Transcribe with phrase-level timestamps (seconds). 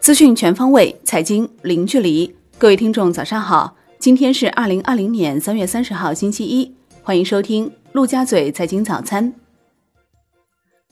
[0.00, 2.34] 资讯全方位，财经零距离。
[2.58, 3.76] 各位听众，早上好！
[3.98, 6.74] 今天是二零二零年三月三十号，星期一。
[7.02, 9.32] 欢迎收听陆家嘴财经早餐。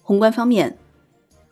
[0.01, 0.79] 宏观方面，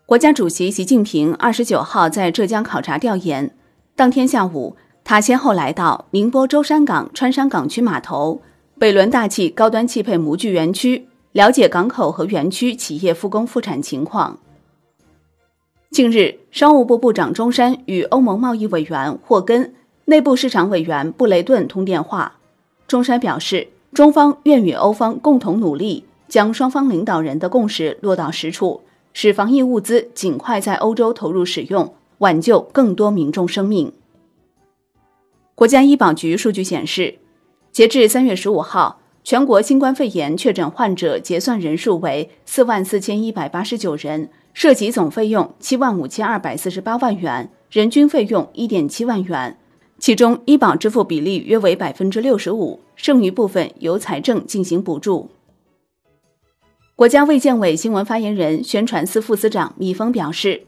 [0.06, 3.52] 国家主席习近平二十九号在浙江考察调研，
[3.96, 8.40] 当天下午，他先后来到宁波舟山港川山港区码头、
[8.78, 14.38] 北仑大气高端汽配模具园区，了解港口和园区企业复工复产情况。
[15.90, 19.74] 近日，商务部部长钟山与欧盟贸易委员霍根、
[20.06, 22.36] 内部市场委员布雷顿通电话。
[22.86, 33.92] 钟山表示，中方愿与欧方共同努力，将双方领导人的共识落到实处，使防疫物资尽快在欧洲投入使用，挽救更多民众生命。
[35.54, 37.18] 国家医保局数据显示，
[37.72, 38.97] 截至三月十五号，
[39.28, 44.30] 全国新冠肺炎确诊患者结算人数为四万四千一百八十九人。
[44.54, 49.58] 涉及总费用七万五千二百四十八万元，人均费用一点七万元，
[49.98, 55.28] 其中医保支付比例约为百分之六十五，剩余部分由财政进行补助。
[56.96, 60.62] 国家卫健委新闻发言人、宣传司副司长米峰表示，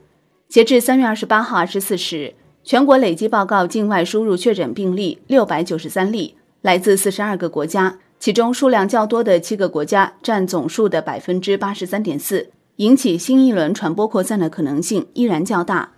[0.51, 12.51] 截至三月二十八号二十四时，全国累计报告境外输入确诊病例六百九十三例，来自四十二个国家，其中数量较多的七个国家占总数的百分之八十三点四。
[12.77, 15.91] 引起新一轮传播扩散的可能性依然较大。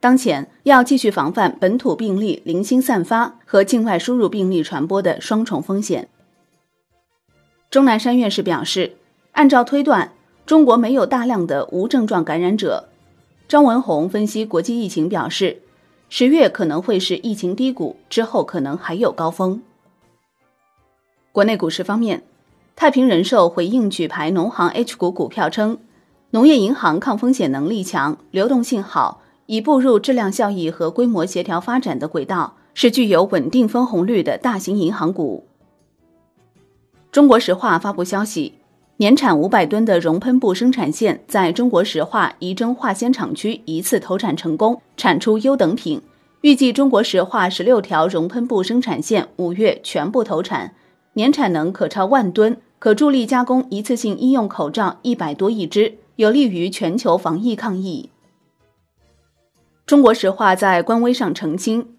[0.00, 6.08] 当前要继续防范本土病例零星散发和境外输入病例传播的双重风险。
[7.70, 8.96] 钟南山院士表示，
[9.32, 10.12] 按照推断，
[10.46, 12.88] 中国没有大量的无症状感染者。
[13.46, 15.58] 张文宏分析国际疫情表示，
[16.08, 19.60] 十月可能会是疫情低谷，之后可能还有高峰。
[21.32, 22.24] 国内股市方面，
[22.74, 25.78] 太平人寿回应举牌农行 H 股股票称。
[26.30, 35.46] 农业银行抗风险能力强，流动性好，已步入质量效益和规模协调发展的轨道，是具有稳定分红率的大型银行股。
[37.12, 38.54] 中国石化发布消息，
[38.96, 46.02] 年产五百吨的熔喷布生产线在中国石化仪征化纤厂区一次投产成功，产出优等品。
[46.40, 50.74] 预计中国石化十六条熔喷布生产线五月全部投产，
[51.14, 55.98] 年产能可超万吨，可助力加工一次性医用口罩一百多亿只。
[56.16, 58.10] 有利于全球防疫抗疫。
[59.86, 61.94] 中国石化在官微上澄清，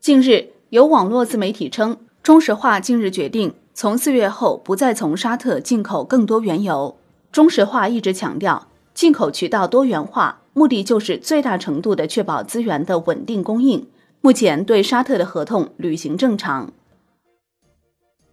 [0.00, 6.96] 近日有网络自媒体称，中石化近日决定从四月后不再从沙特进口更多原油。
[7.30, 13.86] 中石化一直强调进口渠道多元化，目的就是最大程度的确保资源的稳定供应。
[14.20, 16.72] 目前对沙特的合同履行正常。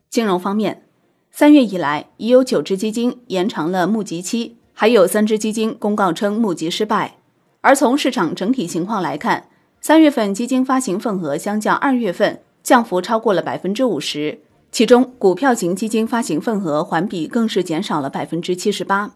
[0.09, 0.84] 金融方面，
[1.31, 4.57] 三月以来已有九只基金延长了募集期。
[4.79, 7.18] 还有三只基金公告称募集失败，
[7.62, 9.50] 而从市场整体情况来看，
[9.81, 14.40] 三月份基金发行份额相较二月份降幅超过了百分之五十，
[14.72, 19.16] 其中股票型基金发行份额环比更是减少了百分之七十八。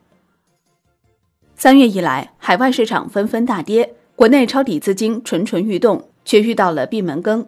[1.56, 7.48] 三月以来，海外市场纷纷大跌，国内抄底资金蠢蠢欲动，却遇到了闭门羹。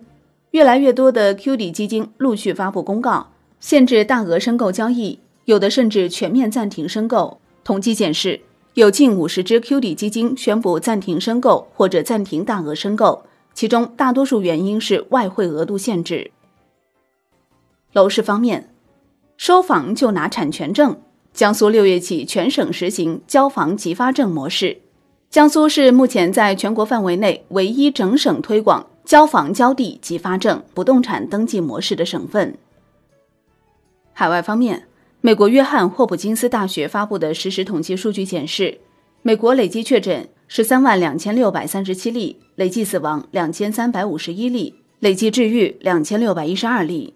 [0.51, 3.31] 越来越多的 Q 底基金陆续发布公告，
[3.63, 7.39] 限制大额申购交易，有的甚至全面暂停申购。
[7.63, 8.41] 统计显示，
[8.73, 13.23] 有近五十只 Q 底基金宣布暂停申购或者暂停大额申购，
[13.53, 16.31] 其中大多数原因是外汇额度限制。
[17.93, 18.69] 楼市方面，
[19.37, 20.99] 收房就拿产权证，
[21.33, 24.79] 江苏六月起全省实行交房即发证模式。
[25.29, 32.57] 江苏是目前在全国范围内唯一整省推广交房交地即发证不动产登记模式的省份。
[34.13, 34.83] 海外方面。
[35.25, 38.79] 美国约翰霍普金斯大学发布的实时统计数据显示，
[39.21, 47.13] 美国累计确诊十三万两千六百三十七例，累计死亡两千三百五十一例，累计治愈两千六百一十二例。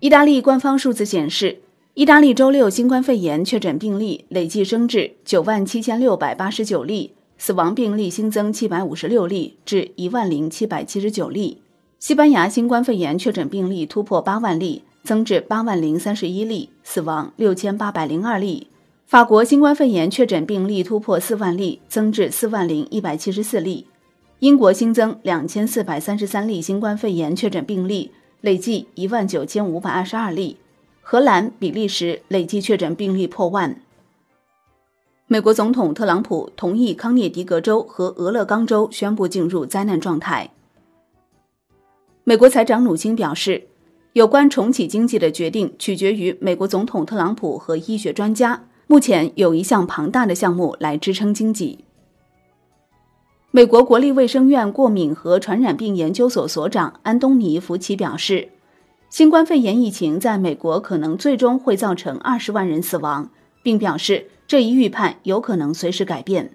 [0.00, 1.62] 意大利官方数字显示，
[1.94, 11.62] 意大利周六新冠肺炎确诊病例累计升至九万七千六百八十九例，死亡病例新增七百五十六例，至一万零七百七十九例。
[11.98, 14.82] 西班牙新冠肺炎确诊病例突破八万例。
[15.04, 18.68] 增至八万零三十一例，死亡六千八百零二例。
[19.06, 23.86] 法国新冠肺炎确诊病例突破四万例，增至四万零一百七十四例。
[24.38, 30.56] 英国新增两千四百三十三例新冠肺炎确诊病例，累计一万九千五百二十二例。
[31.02, 33.78] 荷兰、比利时累计确诊病例破万。
[35.26, 40.50] 美国总统特朗普同意康涅狄格州和俄勒冈州宣布进入灾难状态。
[42.24, 43.68] 美国财长努钦表示。
[44.14, 48.64] 有关重启经济的决定取决于美国总统特朗普和医学专家。
[48.86, 51.84] 目前有一项庞大的项目来支撑经济。
[53.50, 58.50] 美国国立卫生院过敏和传染病研究所所长安东尼·福奇表示，
[59.10, 63.30] 新冠肺炎疫情在美国可能最终会造成二十万人死亡，
[63.64, 66.52] 并表示这一预判有可能随时改变。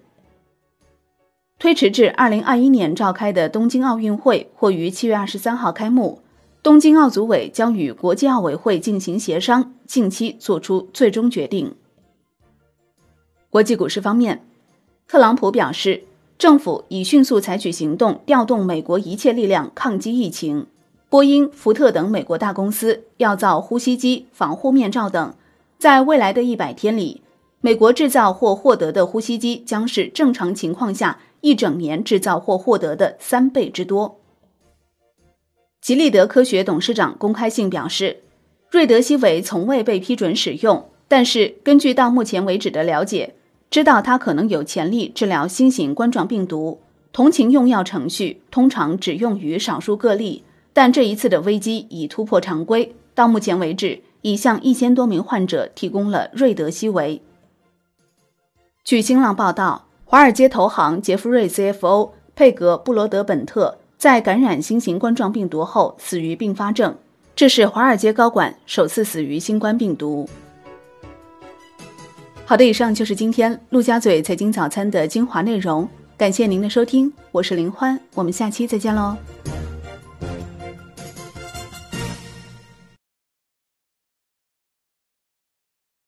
[1.57, 6.21] 推迟至二零二一年召开的东京奥运会或于七月二十三号开幕，
[6.61, 11.75] 东京奥组委将与国际奥委会进行协商，近期做出最终决定。
[13.49, 14.45] 国际股市方面，
[15.07, 16.03] 特朗普表示。
[16.37, 20.67] 政府已迅速采取行动，调动美国一切力量抗击疫情。
[21.09, 25.33] 波音、福特等美国大公司要造呼吸机、防护面罩等。
[25.77, 27.21] 在未来的一百天里，
[27.59, 34.17] 美国制造或获得的呼吸机将是正常情况下一整年制造或获得的三倍之多。
[35.89, 38.17] 吉利德科学董事长公开信表示，
[38.69, 43.33] 瑞德西韦从未被批准使用，但是根据到目前为止的了解。
[43.71, 46.79] 知道它可能有潜力治疗新型冠状病毒，
[47.11, 50.43] 同情用药程序通常只用于少数个例，
[50.73, 52.93] 但这一次的危机已突破常规。
[53.15, 57.19] 到目前为止，已向一千多名患者提供了瑞德西韦。
[58.83, 66.95] 据新浪报道，华尔街投行杰弗瑞 CFO 佩格布罗德本特在感染新型冠状病毒后死于并发症，
[67.35, 70.27] 这是华尔街高管首次死于新冠病毒。
[72.45, 75.85] 好的，以上就是今天陆家嘴财经早餐的精华内容，
[76.15, 79.17] 感谢您的收听，我是林欢，我们下期再见喽。